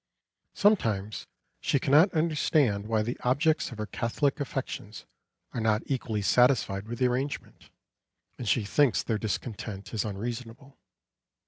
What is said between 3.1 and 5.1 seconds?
objects of her catholic affections